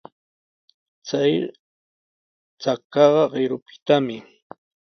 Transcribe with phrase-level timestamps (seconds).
[1.07, 1.31] Chay
[2.61, 4.17] chakaqa qirupitami.